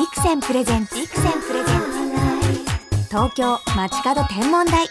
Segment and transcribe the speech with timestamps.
[0.00, 0.94] ビクセンプレゼンツ。
[0.94, 3.04] ビクセンプレゼンツ。
[3.10, 4.88] 東京街角天文台。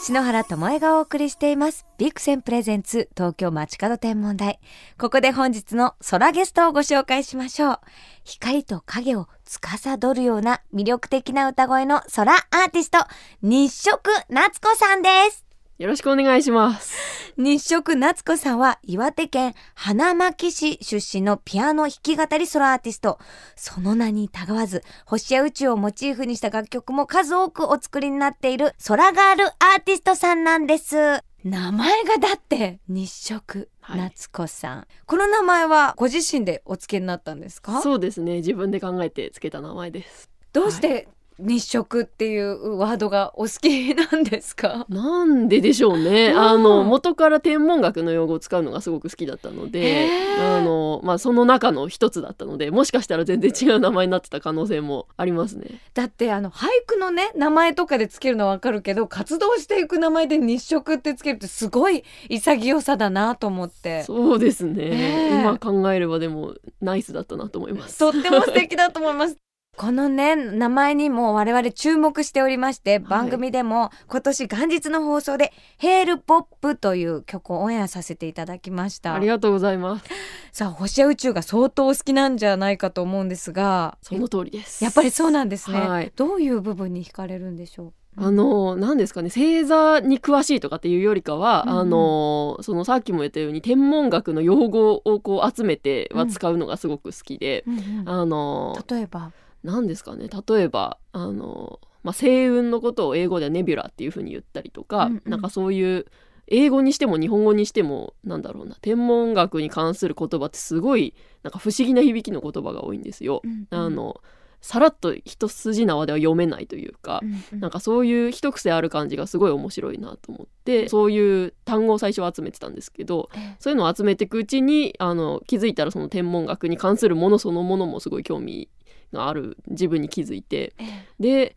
[0.00, 1.84] 篠原智恵がお送りしています。
[1.98, 4.60] ビクセンプレゼンツ東京街角天文台。
[4.98, 7.80] ここで本日の空ゲストをご紹介しましょう。
[8.22, 12.98] 光と影を司るような魅力的な歌声の空アーティスト
[13.42, 15.49] 日食夏子さんです。
[15.80, 17.32] よろしくお願いします。
[17.38, 23.18] 日食夏子さんは岩手県花巻市出身のピアノ弾き語りソロアーティスト。
[23.56, 30.96] その名にたがわず、星や宇宙をモチーフにした楽曲も数多くお作りになっている空ガールアーティストさんなんです。
[31.44, 37.80] 名前がだって日食はい夏子さん、この名前はご自身でお付けになったんですか？
[37.80, 38.36] そうですね。
[38.36, 40.28] 自分で考えてつけた名前です。
[40.52, 41.08] どうして
[41.40, 44.86] 日食っていうワードがお好きなんですか？
[44.88, 46.28] なんででしょうね。
[46.28, 50.08] うんあの元から天文学の用語を使うのがすごく好きだったので、
[50.38, 55.66] あのまあその中の一つだったので、もしかしたら全然違う名前になってた可能性もありますね。
[55.94, 64.90] だってあの俳句のね名前とかでつけるのはわかるけど活動していく名前で日食ってつけるってすごい潔さだなと思ってそうですね。
[64.90, 67.98] ねえ今考えればでもナイスだったなと思います。
[67.98, 69.36] とっても素敵だと思います。
[69.76, 79.14] このね名前にも我々注目しておりまして、番組でも今年元日の放送で「ヘールポップ」という曲をオンエアさせていただきました。
[79.14, 80.04] ありがとうございます。
[80.52, 84.84] さあ星や宇宙が相当お好きなんじゃないかと思うんですがその通りです。
[84.84, 86.12] やっぱりそうなんですね、はい。
[86.14, 87.92] どういう部分に惹かれるんでしょう？
[88.22, 89.30] あの何ですかね。
[89.30, 91.78] 星座に詳しいとかっていうよりかは、うんうん。
[91.78, 98.08] あのそのさっきも言ったように天文学の用語をこう集めては使うのがすごく好きで、うんうん。
[98.08, 99.30] あの例えば？
[99.62, 100.28] 何ですかね。
[100.48, 105.30] 例えばあの、まあ、星雲のことを英語ではネビュラっていうふうに言ったりとか、うんうん。
[105.30, 106.06] なんかそういう
[106.46, 113.40] 英語にしても日本語にしてもなんだろうな天文学に関する言葉ってすごいなんか不思議な響きの言葉が多いんですよ。
[113.44, 113.66] うんうん。
[113.70, 114.20] あの
[114.60, 117.22] さらっと一筋縄では読めないというか、
[117.52, 123.56] なんかそういう一癖ある感じがすごい面白いなと思ってそういう単語を最初は集めてたんですけどえ。
[123.58, 128.68] そういうのを集めていくうちにあの気づいたらその天文学に関するものそのものもすごい興味
[129.12, 131.56] がある自分に気づいてえで、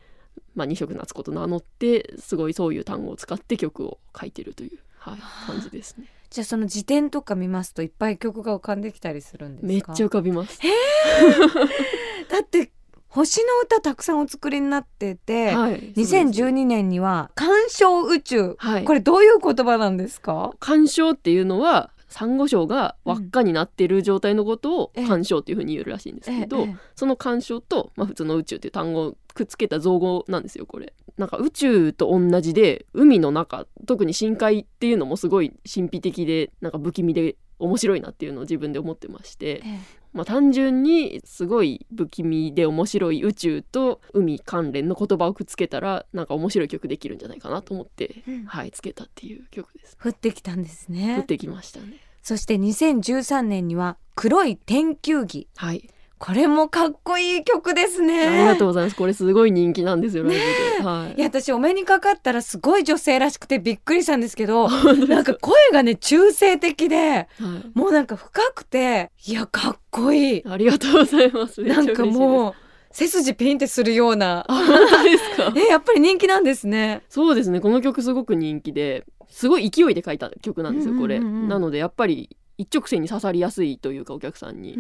[0.56, 6.06] まあ、二色夏子と名乗ってすごいそういう単語を使って曲を書いてるという、はい、感じですね。
[6.30, 9.68] じゃあその辞典とか見ますといっぱい曲が浮かんできたりするんですか？
[9.68, 10.60] めっちゃ浮かびます。
[12.30, 12.72] だって
[13.08, 18.84] 星の歌たくさんお作りになってて、はい、2012年には「鑑賞宇宙」はい。
[18.86, 20.54] これどういう言葉なんですか？
[20.60, 30.94] 鑑賞っていうのはサンゴ礁が輪っかになっている状態のことをええ鑑賞っていうふうに言うらしいんですけど、その鑑賞と、まあ、普通の宇宙っていう単語をくっつけた造語なんですよこれ。
[31.18, 39.80] なんか宇宙と同じで海の中特に深海っていうのもすごい神秘的でなんか不気味で面白いなっていうのを自分で思ってまして、え
[40.14, 49.98] まあ、単純にすごい不気味で面白い宇宙と海関連の言葉をくっつけたらなんか面白い曲できるんじゃないかなと思って、うんはいつけたっていう曲です。
[50.02, 51.98] 降ってきたんです降っねてきましたね。
[52.22, 55.90] そして2013年には「黒い天球儀はい、」
[56.26, 58.96] これもかっこいい曲ですねありがとうございます。
[58.96, 60.40] これすごい人気なんですよ、ライブ
[60.78, 60.84] で。
[60.88, 64.70] はいいや私お目にかかったらすごい女性らしくてびっくりしたんですけど
[65.10, 67.28] なんか声がね中性的ではい
[67.74, 71.62] もうなんか深くていやかっこいいありがとうございます。
[71.62, 72.54] なんかもう
[72.92, 75.52] 背筋ピンってするようなあ、本当ですか？
[75.60, 77.60] えやっぱり人気なんですねそうですね。
[77.60, 81.20] この曲すごく人気で、すごい勢いで書いた曲なんですよ、これ。
[81.20, 82.30] なのでやっぱり
[82.64, 84.78] 一直線に刺さりやすいというかお客さんに、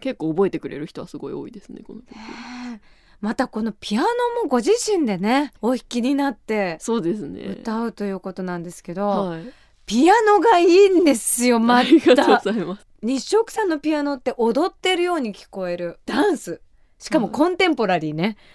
[0.00, 2.16] 結構覚えてくれる人はすごい多いですね、この曲。
[3.20, 4.06] またこのピアノ
[4.42, 7.40] もご自身でねお弾きになってそうですね。
[7.60, 9.42] 歌うということなんですけど、はい。
[9.86, 12.86] ピアノがいいんですよまありがとうたございます。
[13.02, 16.60] 日食さんのピアノって踊ってるように聞こえるダンス
[17.02, 18.36] しかもコンテンポラリーね、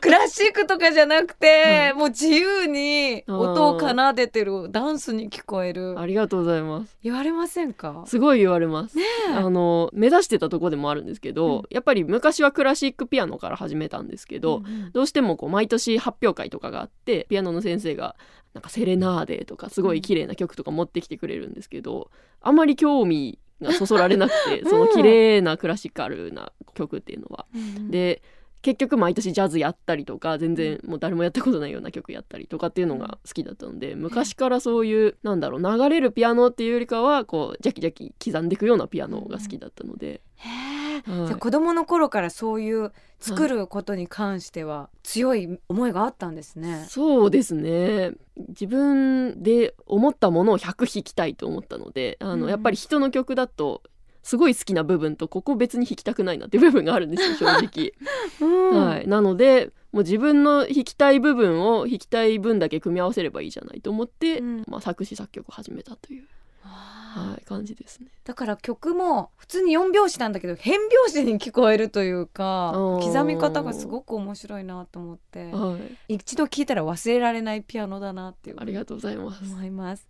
[0.00, 5.94] クラシックとかじゃなくて、もう自由に音を奏でてるダンスに聞こえる。
[5.96, 6.98] ありがとうございます。
[7.04, 8.02] 言われませんか？
[8.08, 8.98] すごい言われます。
[8.98, 9.04] え。
[9.32, 11.62] あの目指してたとこでもあるんですけど、うん。
[11.70, 14.90] やっぱり昔はクラシックピアノから始めたんですけど、うんうん。
[14.92, 18.16] どうしてもこう毎年発表会とかがあってピアノの先生が
[18.54, 24.70] なんかセレナーデとかすごい綺麗な曲とか持ってきてくれるんですけど、あまり興味がそそられなくて、うん。
[24.70, 27.46] その綺麗なクラシカルな曲っていうのは。
[27.54, 27.90] うん。
[27.90, 28.22] で
[28.64, 46.84] 結局毎年ジャズやったりとか全然もう誰もやったことないような曲やったりとかっていうのが好きだったので昔からそういうなんだろう流れるピアノっていうよりかはこうジャキジャキ刻んでいくようなピアノが好きだったので、へえ、はいじゃあ子供の頃からそういう作ることに関しては強い思いがあったんですね。
[46.88, 48.12] そうですね。
[48.48, 53.82] 自分で思ったものを100弾きたいと思ったのであの、うんやっぱり人の曲だと
[54.22, 57.92] すごい好きな部分とここ別に弾きたくないなっていう部分があるんですよ 正直。
[58.40, 58.86] うん。
[58.86, 64.64] はい、なのでもう自分の弾きたい部分を弾きたい分だけ組み合わせればいいじゃないと思って、うん。
[64.66, 66.24] まあ、作詞作曲を始めたという、
[66.64, 66.98] あ。
[67.02, 68.08] ーはい、感じですね。
[68.24, 75.50] だから曲も普通に4拍子なんだけど変拍子に聞こえるというか刻み方がすごく面白いなと思って。
[75.52, 75.78] は
[76.08, 79.44] い、一度聴いたら忘れられないピアノだなっていうありがとうございます。
[79.44, 80.08] 思います。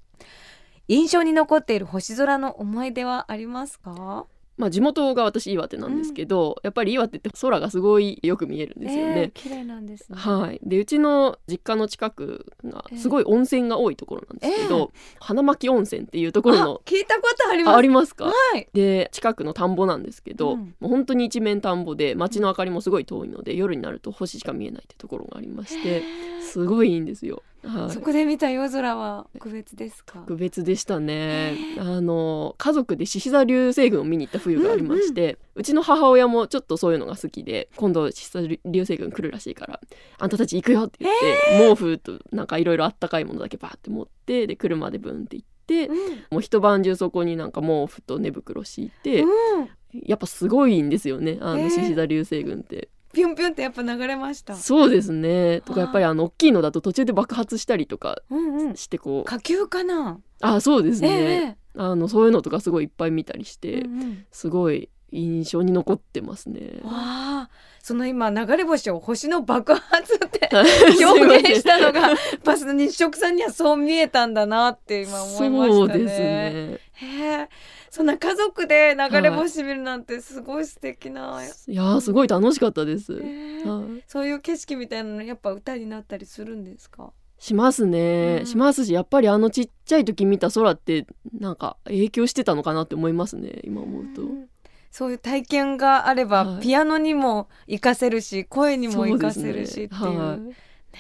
[0.89, 4.27] 印象に残っている星空の思い出はありますか？
[4.57, 9.31] まあ、地元が私岩手なんですけど、やっぱり岩手って空がすごいよく見えるんですよえーね。
[9.35, 10.17] 綺麗なんですね。
[10.17, 17.75] はい、でうちの実家の近くがええすごい温泉が多いところなんですけど、花巻温泉っていうところのあ聞いたことあります。
[17.75, 18.27] あありますか？
[18.27, 18.69] はい。
[18.73, 20.75] で近くの田んぼなんですけど、うん。
[20.79, 26.03] もう本当に一面田んぼで街の明かりもすごい遠いので夜になると星しか見えないってところがありまして
[26.41, 27.43] すごいいいんですよ。
[27.65, 27.91] はい。
[27.91, 30.21] そこで見た夜空は特別ですか？
[30.21, 31.57] 特別でしたね。
[31.79, 39.81] あの家族で獅子座流星群を見に行った冬がありまして、うちの母親もちょっとそういうのが好きで今度獅子座流星群来るらしいから
[40.19, 45.97] あんたたち行くよって言って、毛布となんかいろいろあったかいものだけバーって持ってで車でブンって行って、うん。
[46.31, 49.69] もう一晩中そこになんか毛布と寝袋敷いて、うん
[50.07, 52.89] やっぱすごいんですよねあえーの獅子座流星群って。
[53.15, 54.55] ピュンピュンってやっぱ流れました。
[54.55, 55.63] そうですね。
[55.63, 58.77] とかはあやっぱりあの大きいのだと途中で爆発したりとかうんうん。
[58.77, 60.19] してこう、火球かな？
[60.43, 64.27] あそうですね、えあのそういうのとかすごいいっぱい見たりしえて、うんうん。
[64.31, 66.81] すごい印象に残ってますね。
[66.83, 67.51] わあ
[67.81, 70.49] その今流れ星を星の爆発って
[71.05, 75.77] 表表現したのがバスの日食さんにはそう見えたんだなって今思いましたね。
[75.77, 76.81] そうですね。
[76.93, 77.49] へえ
[77.95, 83.13] そんな家族で流れ星見るなんてすごい素敵な、いやーすごい楽しかったです。
[83.13, 84.03] へえはい。
[84.09, 87.13] そういう景色みたいなのやっぱ歌になったりするんですか？
[87.39, 88.47] しますね、うん。
[88.47, 91.07] しますしやっぱりあのちっちゃい時見た空って
[91.39, 94.23] なんか影響してたのかなって思いますね今思うと。
[94.23, 94.49] ん。
[94.91, 96.63] そういう体験があれば、はい。
[96.63, 99.91] ピアノにも活かせるし声にも活かせるしっていう。
[100.19, 100.55] はい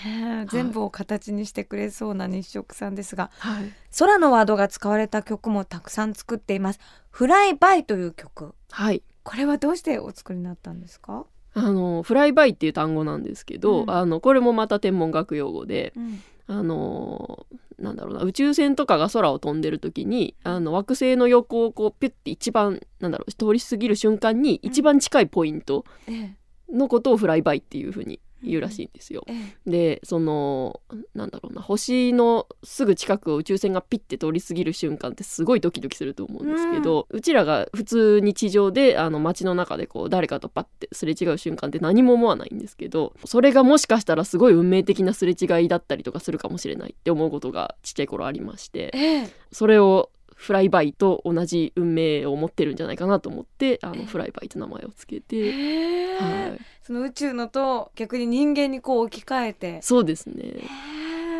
[0.04, 6.80] ねえ全部を形にしてくれそうな日食さんですがはい、空のワードが使われた曲もたくさん作っています。
[7.10, 8.54] フライバイという曲。
[8.70, 9.02] はい。
[9.22, 11.24] これはどうしてお作りになったんですか、
[11.54, 13.90] あのフライバイっていう単語なんですけど、うん。
[13.90, 16.22] あのこれもまた天文学用語でうん。
[16.46, 17.46] あの
[17.78, 26.34] なんだろうな宇宙船とかが空を飛んでる時にあの惑星の横をこうピュッて一番なんだろう通り過ぎる瞬間に一番近いポイントえ。
[26.72, 29.24] のことをフライバイっていうふうに言うらしいんですよ。
[29.26, 30.80] ええでその
[31.14, 49.28] なんだろうな星のすぐ近くを宇宙船がピッて通り過ぎる瞬間ってすごいドキドキすると思うんですけど、うちらが普通に地上であの街の中でこう誰かとパッてすれ違う瞬間って何も思わないんですけどそれがもしかしたらすごい運命的なすれ違いだったりとかするかもしれないって思うことがちっちゃい頃ありましてええ。
[49.52, 53.98] それをフライバイと同じ運命を持ってるんじゃないかなと思ってあえ？
[53.98, 60.34] のフライバイと名前をつけえて、えはい、その宇宙のと逆に人間にこう置き換えて、そうですね。
[60.38, 60.60] え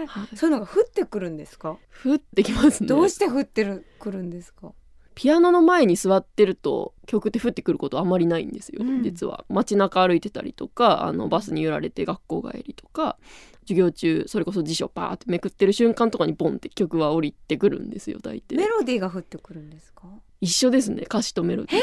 [0.02, 0.37] えはい。
[0.37, 2.88] そういうのが降ってくるんですか、降ってきますね。
[2.88, 4.73] どうして降ってるくるんですか？
[5.14, 9.02] ピアノの前に座ってると曲って降ってくることあまりないんですよ、うん。
[9.02, 9.44] 実は。
[9.49, 13.16] 街中歩いてたりとかあのバスに揺られて学校帰りとか
[13.62, 18.56] 授業中それこそ辞書パーってめくってる瞬間とかにボンって曲は降りてくるんですよ大抵。
[18.56, 20.02] メロディーが降ってくるんですか？
[20.40, 21.81] 一緒ですね歌詞とメロディー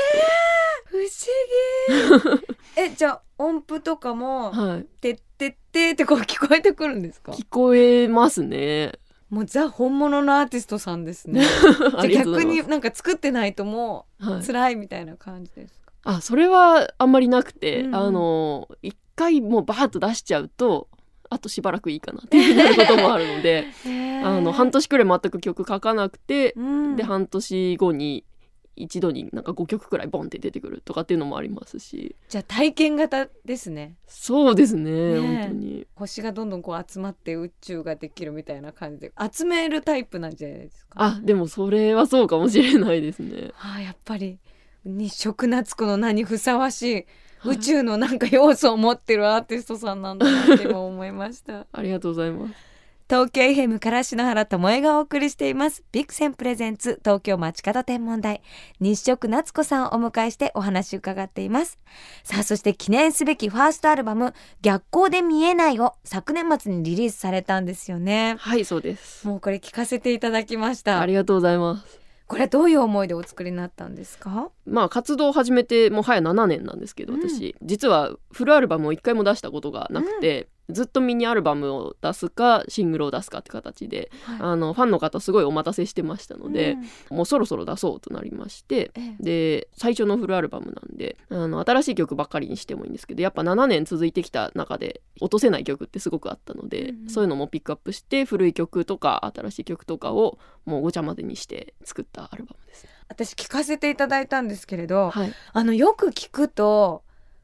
[0.85, 2.47] 不思議。
[2.77, 7.31] えじゃあ音符とかもと、はい、「てってって」ってこう聞こえてくるんですか？
[7.31, 8.91] 聞こえますね
[9.31, 11.41] もうザ本物のアーティストさんですね。
[11.95, 17.87] あじゃ逆になんか作ってないともはい、う辛いみたいな感じですか、あそれはあんまりなくて、うん。
[17.87, 20.87] うんあの一回もうバーッと出しちゃうと
[21.29, 23.67] あとしばらくいいかなっていることもあるので
[24.23, 26.95] あの半年くらい全く曲書かなくて、うん。
[26.95, 28.25] で半年後に
[28.75, 32.15] 一度になんか5曲くらいボンって出てくるとかっていうのもありますし。
[32.29, 33.95] じゃあ体験型ですね。
[34.07, 35.87] そうですね本当に。
[35.95, 39.13] 星がどんどんこう集まって宇宙ができるみたいな感じで。
[39.31, 40.91] 集めるタイプなんじゃないですか。
[40.95, 43.51] あでもそれはそうかもしれないですね。
[43.59, 44.39] あーやっぱり
[44.83, 46.93] 日食夏子の名にふさわしい
[47.39, 51.65] はい宇宙のなんか要素を持ってるアーティストさんなんだなって今思いました。
[51.73, 52.70] ありがとうございます
[53.11, 55.83] 東京 FM から篠原智恵がお送りしています。
[55.91, 58.41] ビクセンプレゼンツ東京街角天文台。
[58.79, 61.77] 日食夏子さんをお迎えしてお話伺っています。
[62.23, 68.37] さあそして記念すべきファーストアルバム逆光で見えないを昨年末にリリースされたんですよね。
[68.39, 69.27] はいそうです。
[69.27, 71.01] もうこれ聞かせていただきました。
[71.01, 71.99] ありがとうございます。
[72.27, 74.51] これはどういう思いでお作りになったんですか？
[74.65, 77.29] まあ活動を始めてもう早7年なんですけどうん。
[77.29, 84.37] 私、実はフルアルバムを一回も出したことがなくて、ずっとミニアルバムを出すかシングルを出すかって形で、はい。
[84.39, 86.77] あのファンの方すごいお待たせしてましたので、
[87.09, 89.23] もうそろそろ出そうとなりましてうんええ。
[89.23, 97.09] で最初のフルアルバムなんであの新しい曲ばっかりにしてもいいんですけどやっぱ7年続いてきた中で落とせない曲ってすごくあったので、うんうん。
[97.09, 102.87] そういうのもピックアップして古い曲とか新しい曲とかをもうごちゃ混ぜにして作ったアルバムです。
[103.07, 107.03] 私聞かせていただいたんですけれど、はい、あのよく聞くと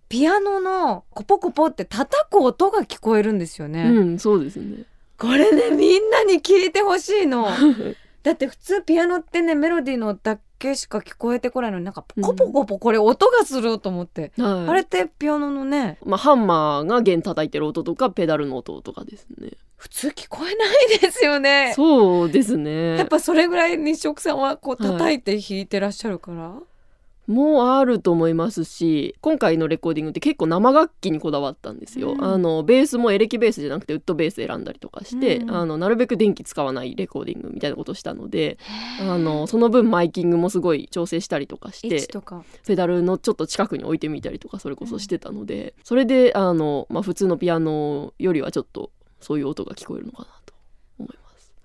[0.09, 4.83] ピアノのコポコポって叩く音が聞こえるんですよね、うんそうですね。
[5.17, 7.47] これねみんなに聞いてほしいの。
[8.23, 14.69] だって普通ピアノってねメロディーのだけしか聞こえてこないのになんかコポコポこれ音がすると思って、はい。
[14.69, 15.97] あれってピアノのね。
[16.05, 19.51] まあ、ハンマーが弦叩いてる音とかペダルの音とかですね。
[19.77, 21.73] 普通聞こえないですよね。
[21.75, 22.97] そうですね。
[22.97, 24.91] やっぱそれぐらい日食さんはこうはい。
[24.93, 26.55] 叩いて弾いてらっしゃるから、
[27.27, 32.23] もうあると思いますし今回のレコーディングって結構生楽器にこだわったんですよ、うん。
[32.23, 35.51] あのベースもエレキベースじゃなくてウッドベース選んだりとかして、うん。
[35.51, 38.57] あのなるべく電気使わないレコーディングみたいなことをしたので
[39.01, 42.07] あのその分マイキングもすごい調整したりとかして
[42.65, 50.53] ペダルのちょっと近くに置いてみたりとかそれこそしてたので、それであの、まあ、普通のピアノよりはちょっとそういう音が聞こえるのかなと。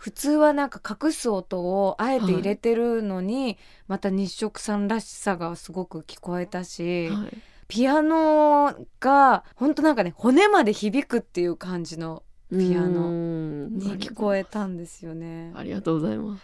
[0.02, 3.56] 普通はなんか隠す音をあえて入れてるのに、
[3.86, 15.52] また日食さんらしさがすごく聞こえたし、はいピアノが本当なんかね骨まで響くっていう感じのピアノに聞こえたんですよね。
[15.54, 16.42] ありがとうございます。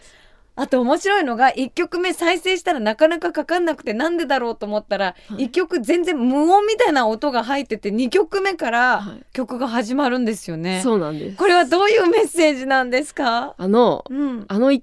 [0.61, 10.81] あと面白いのが1曲目再生したらなかなかかかんなくてなんでだろうと思ったらはい1曲全然無音みたいな音が入ってて2曲目からはい曲が始まるんですよね。
[10.83, 11.37] そうなんです。
[11.37, 13.55] これはどういうメッセージなんですか？
[13.57, 14.45] あのうん。
[14.47, 14.81] あの1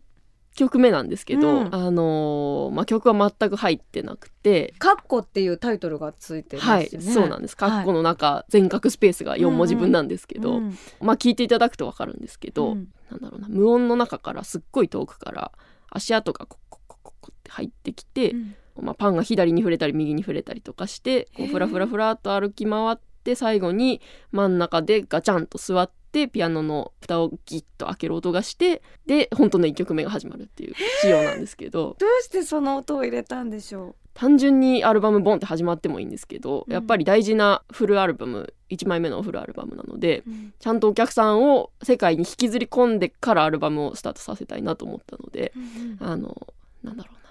[0.57, 4.75] 曲目なんですけど、うんあのーまあ、曲は全く入ってなくて。
[4.79, 7.13] カッコっていうタイトルがついてるんはい、ですよね。
[7.13, 7.57] そうなんです。
[7.57, 15.53] カッコの中、全角スペースが4文字分なんですけど、うんまあ聞いていただくとわかるんですけど、うんなんだろうな無音の中からすっごい遠くから
[15.91, 18.35] 足跡がコッコッコッコッコって入ってきて、
[18.81, 24.01] まあ、パンが左に触れたり右に触れたりとかしてこうフラフラフラっと歩き回って最後に
[24.33, 31.97] 真ん中でガチャンと座ってピアノの蓋をギッと開ける音がしてで本当の1曲目が始まるっていう仕様なんですけど。
[31.99, 36.73] どうしてその音を入れたんでしょ単純にアルバムボンって始まってもいいんですけど、うん。
[36.73, 40.31] やっぱり大事なフルアルバム1枚目のフルアルバムなのでう。
[40.31, 40.55] うん。
[40.59, 45.53] ちゃんとお客さんを世界に引きずり込んでからアルバムをスタートさせたいなと思ったので
[46.01, 46.47] あの
[46.83, 47.27] なんだろうな。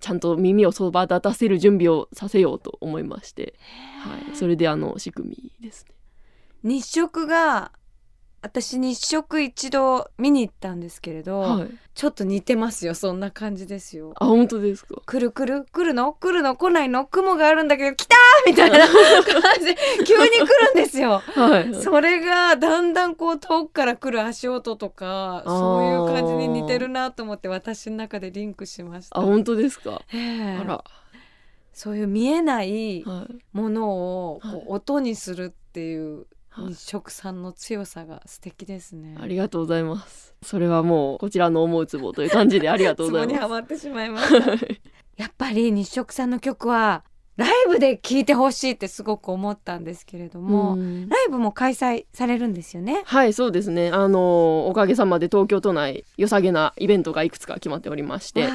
[0.00, 3.54] ちゃんと耳をそば立たせる準備をさせようと思いまして、
[4.00, 5.94] はい、それであの仕組みですね。
[6.62, 7.72] 日食が
[8.42, 14.14] 私日食一度見に行ったんですけれど、はい、ちょっと似てますよそんな感じですよ。
[14.16, 14.94] あ本当ですか？
[15.04, 15.66] 来る来る？
[15.70, 16.14] 来るの？
[16.14, 16.56] 来るの？
[16.56, 17.04] 来ないの？
[17.04, 18.88] 雲があるんだけど来たーみたいな感
[19.58, 19.66] じ。
[19.66, 21.18] で急に来るんですよ。
[21.18, 29.18] はい、それがだんだんこう遠くから来る足音とかそういう感じに似てるなと思って私の中でリンクしました。
[29.18, 30.00] あ本当ですか？
[30.14, 30.56] ええ。
[30.56, 30.82] あら、
[31.74, 33.90] そういう見えないはい、もの
[34.32, 34.56] をこはい。
[34.60, 36.39] う音にするっていうはい日
[36.74, 39.16] 食さんの強さが素敵ですね。
[39.20, 40.34] ありがとうございます。
[40.42, 44.58] それはもうこちらの思うツボという感じでありがとうございま まってしまいました。
[44.58, 44.66] す。
[45.16, 47.04] やっぱり日食さんの曲は
[47.40, 51.08] ライブで聴いてほしいってすごく思ったんですけれども、うん。
[51.08, 53.00] ライブも開催されるんですよね？
[53.06, 53.88] はいそうですね。
[53.88, 58.46] あのおかげさまで東京都内良さげなイベントがいくつか決まっておりまして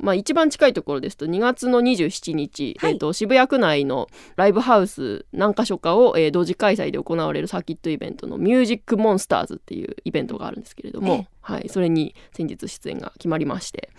[0.00, 2.92] まあ、一番近いところですと2月の27日、はい。
[2.92, 11.06] えー、と渋谷区内のライブハウス何か所かを、えー同時開催で行われるサーキットイベントのミュージックモンスターズっていうイベントがあるんですけれどええ。
[11.06, 13.90] も、はい、それに先日出演が決まりまして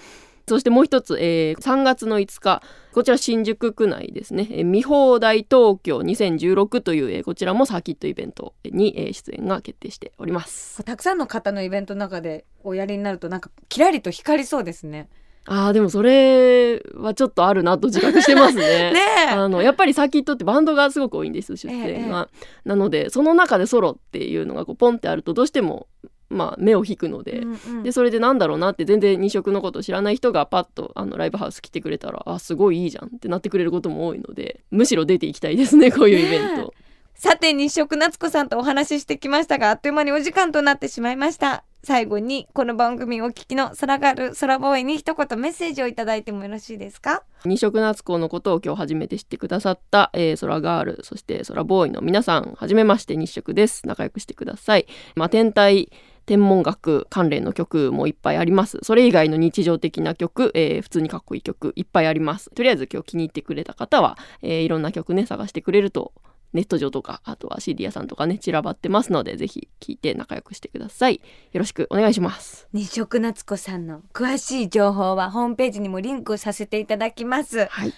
[0.47, 2.61] そしてもう一つ、えー3月の5日
[2.93, 10.83] こちら新宿区内ですね、えー見放題東京2016という、えーこちらもサーキットイベントに、えー出演が決定しております。
[10.83, 15.09] たくさんの方のイベントの中でおやりになるとなんかキラリと光りそうですね。
[15.45, 18.93] あーでもそれはちょっとあるなと自覚してますね。
[19.31, 22.29] あのやっぱりサーキットってバンドがすごく多いんです出演が。
[22.63, 25.87] なのでその中でソロっていうのがこうポンってあるとどうしても、
[26.33, 27.83] まあ、目を引くので,、うんうん。
[27.83, 36.73] でそれでなんだろうなって全然二色のことを知らない人がパッとあのライブハウス来てくれたらあすごいいいじゃんってなってくれることも多いのでむしろ出ていきたいですねこういうイベント。
[37.15, 41.63] さて日食夏子さんとお話ししてきましたがあっという間にお時間となってしまいました。
[41.85, 47.23] 最後にこの番組をお聞きの空ガール空ボーイに一言メッセージをいただいてもよろしいですか？
[47.43, 53.85] 二色夏子のことを今日初めて知ってくださった、えー、空ガールそして空ボーイの皆さんはじめまして日色です。
[53.85, 55.91] 仲良くしてください、まあ、天体
[56.25, 58.79] 天文学関連の曲もいっぱいあります。
[58.83, 62.49] それ以外の日常的な曲、えー普通にかっこいい曲いっぱいあります。
[62.51, 66.13] とりあえず今日気に入ってくれた方は、えーいろんな曲ね探してくれると
[66.53, 71.15] ネット上とかあとは CD 屋さんとかね散らばってますのでぜひ聞いて仲良くしてください。
[71.51, 72.67] よろしくお願いします。
[72.73, 77.65] 日食夏子さんの詳しい情報はホームページにもリンクさせていただきます。
[77.65, 77.93] はい。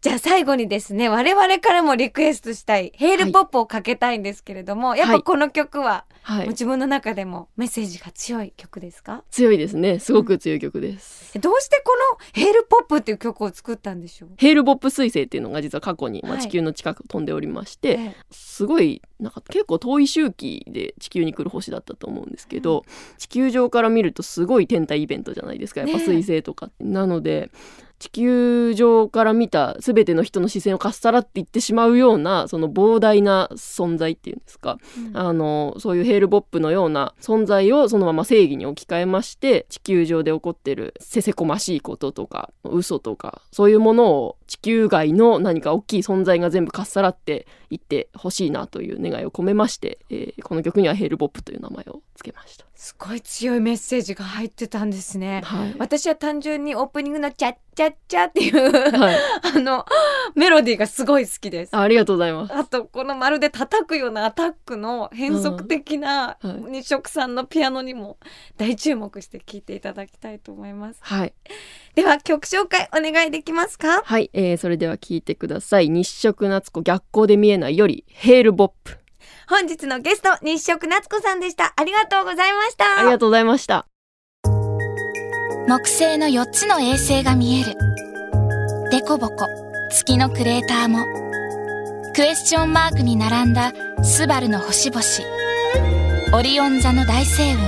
[0.00, 6.48] じゃあ最後にですね我々からもリクエストしたいヘールポップをかけたいんですけれども、やっぱこの曲は、はい。
[6.48, 9.24] 自分の中でもメッセージが強い曲ですか？
[9.30, 9.98] 強いですね。
[9.98, 14.30] すごく強い曲です、どうしてこのヘールポップっていう曲を作ったんでしょう？
[14.36, 16.42] ヘールボップ彗星っていうのが実は過去に、まあ、はい。
[16.42, 18.16] 地球の近くを飛んでおりまして、ええ。
[18.30, 22.84] すごいなんか結構遠い周期で地球に来る星だったと思うんですけど、
[23.18, 25.80] 地球上から見るとすごい天体イベントじゃないですか。
[25.80, 26.66] やっぱ彗星とか。
[26.66, 27.50] って、なので
[28.02, 35.16] 地球上から見た全ての人の視線をかっさらっていってしまうようなその膨大な存在っていうんですか、うん。
[35.16, 52.66] あのそういうヘールボップのような存在をそのまま正義に置き換えまして地球上で起こってるせせこましいこととか嘘とかそういうものを地球外の何か大きい存在が全部かっさらっていってほしいなという願いを込めまして、えーこの曲にはヘールボップという名前を付けました。
[52.74, 55.40] すごい強いメッセージが入ってたんですね。
[55.44, 55.74] はい。
[55.78, 59.16] 私は単純にオープニングのチャッチャッチャっていうはい、
[59.54, 59.86] あの
[60.34, 61.74] メロディーがすごい好きです。
[61.74, 62.54] あありがとうございます。
[62.54, 68.18] あとこのまるで叩くようなアタックの変則的な日食さんのピアノにも
[68.58, 70.98] 大注目して聴いていただきたいと思います。
[71.00, 71.32] はい、
[71.94, 74.02] では曲紹介お願いできますか？
[74.04, 74.28] はい。
[74.34, 78.98] えーそれでは聴いてください日食夏子逆光で見えないよりヘールボップ
[79.48, 83.86] 本日のゲスト日食夏子さんでしたありがとうございましたありがとうございました。
[85.68, 87.74] 木星の4つの衛星が見える。
[88.90, 89.46] デコボコ、
[89.90, 91.04] 月のクレーターも。
[92.14, 93.72] クエスチョンマークに並んだ
[94.02, 95.02] スバルの星々。
[96.36, 97.64] オリオン座の大星雲。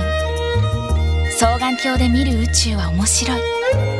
[1.31, 3.94] 双眼鏡で見る宇宙は面白い。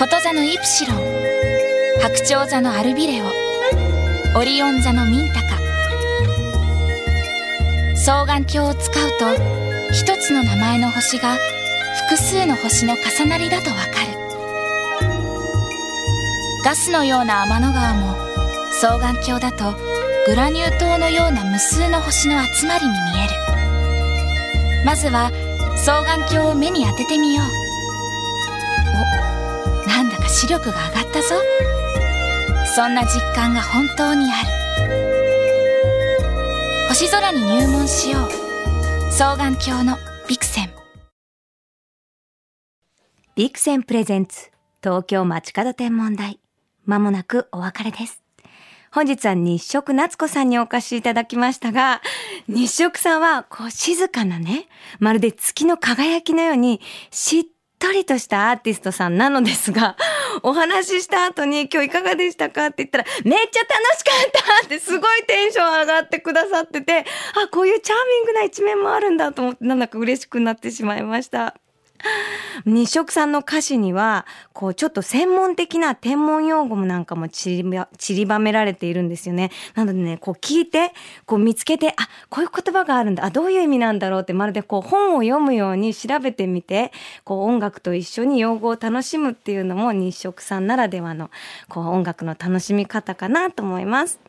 [0.00, 0.96] こと座のイプシロン。
[2.00, 3.26] 白鳥座のアルビレオ。
[4.34, 5.58] オリオン座のミンタカ。
[7.96, 9.26] 双眼鏡を使うと、
[9.92, 11.36] 一つの名前の星が
[12.08, 13.90] 複数の星の重なりだとわかる
[16.64, 18.14] ガスのような天の川も
[18.70, 19.74] 双眼鏡だと
[20.26, 23.28] グラニュー糖のような無数の星の集まりに見え
[24.80, 25.30] るまずは
[25.76, 27.59] 双眼鏡を目に当ててみよう
[30.30, 31.34] 視力が上がったぞ。
[32.76, 34.48] そんな実感が本当にある。
[36.88, 38.22] 星空に入門しよう。
[39.10, 40.70] 双眼鏡のビクセン。
[43.34, 46.38] ビクセンプレゼンツ東京街角天文台。
[46.84, 48.22] まもなくお別れです。
[48.92, 52.02] 本日は日食夏子さんにお越しいただきましたが、
[52.46, 54.68] 日食さんはこう静かなね、
[55.00, 57.44] まるで月の輝きのようにしっ
[57.80, 59.96] とりとしたアーティストさんなのですが、
[60.42, 67.04] お話しした後に今日いかがでしたかって言ったら、めっちゃ楽しかったってすごいテンション上がってくださってて、
[67.42, 71.54] あ、こういうチャーミングな一面もあるんだと思ってなんだか嬉しくなってしまいました。
[72.64, 79.50] 日食さんの歌詞には、こう、ちょっと専門的な天文用語もなんかも散りば散りばめられているんですよね。
[79.74, 80.92] なのでね、こう聞いて、
[81.26, 86.92] こう見つけて、あ、こういう言葉があるんだ、あ、どういう意味なんだろうって、まるでこう本を読むように調べてみて、
[87.24, 91.30] こう音楽と一緒に用語を楽しむっていうのも日食さんならではの、
[91.68, 94.20] こう音楽の楽しみ方かなと思います。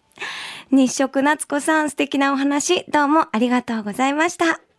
[0.71, 4.70] 日食なつこさん素敵なお話、どうもありがとうございました。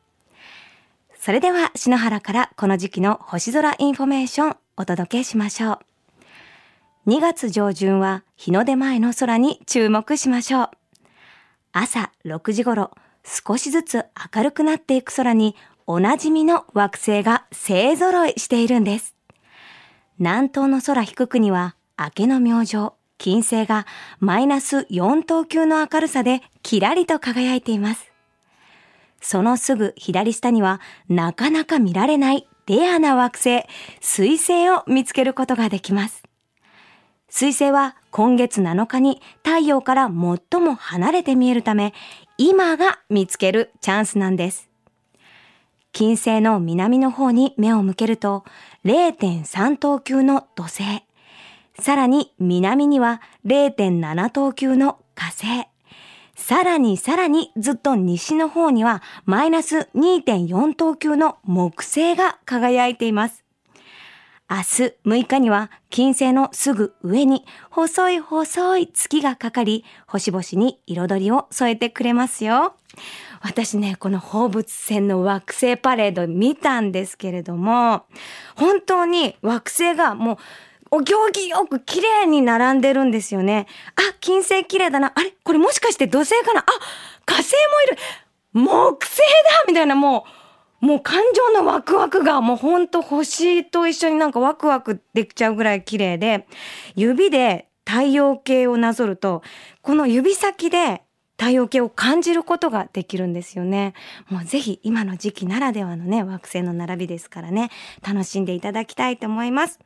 [1.24, 5.78] それでは篠原からこの時期の星空インフォメーションお届けしましょう。
[7.10, 10.70] 2月上旬は日の出前の空に注目しましょう。
[11.70, 12.90] 朝6時頃、
[13.22, 14.04] 少しずつ
[14.34, 15.54] 明るくなっていく空に
[15.86, 19.14] おなじみの惑星が勢揃いしているんです。
[20.18, 23.86] 南東の空低くには明けの明星、金星が
[24.18, 28.11] マイナス4等級の明るさでキラリと輝いています。
[29.22, 33.62] そのすぐ左下にはなかなか見られないレアな惑星、
[34.00, 36.22] 水星を見つけることができます。
[37.28, 41.94] 水星は今月7日に太陽から最も離れて見えるため、
[42.36, 44.68] 今が見つけるチャンスなんです。
[45.92, 48.44] 金星の南の方に目を向けると、
[48.84, 50.82] 0.3等級の土星、
[51.78, 55.71] さらに南には0.7等級の火星、
[56.34, 63.44] さらにさらにずっと西の方にはマイナス2.4等級の木星が輝いています。
[64.50, 64.62] 明日
[65.06, 72.74] 6日には金星のすぐ上に細い細い月がかかり、星々に彩りを添えてくれますよ。
[73.40, 78.04] 私ね、この放物線の惑星パレード見たんですけれども、
[78.54, 80.36] 本当に惑星がもう
[80.94, 83.66] お行儀よく綺麗に並んでるんですよね。
[83.96, 85.10] あ、金星綺麗だな。
[85.14, 85.32] あれ？
[85.42, 86.60] これもしかして土星かな？
[86.60, 86.64] あ、
[87.24, 87.98] 火星もいる。
[88.52, 89.24] 木星だ
[89.66, 90.26] みたいなも
[90.82, 96.46] う、もう感情のワクワクがもうほんと星と一緒になんかワクワクできちゃうぐらい綺麗で、
[96.94, 99.42] 指で太陽系をなぞると、
[99.80, 101.00] この指先で
[101.38, 103.94] 太陽系を感じることができるんですよね。
[104.28, 107.70] もうぜひ今の時期ならではのね、惑星の並びですからね、
[108.06, 109.80] 楽しんでいただきたいと思います。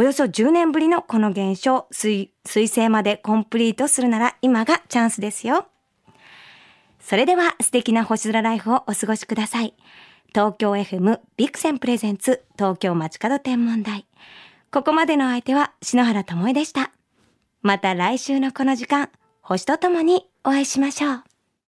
[0.00, 5.66] およそ10年ぶりのこの現象、水、水星までコンプリートするなら今がチャンスですよ。
[7.00, 9.74] それでは素敵な星空ライフをお過ごしください。
[10.28, 14.06] 東京 FM ビクセンプレゼンツ東京街角天文台。
[14.72, 16.92] ここまでの相手は篠原智恵でした。
[17.60, 19.10] また来週のこの時間、
[19.42, 21.29] 星とともにお会いしましょう。